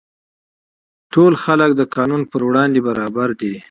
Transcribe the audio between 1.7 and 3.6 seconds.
د قانون پر وړاندې برابر دي.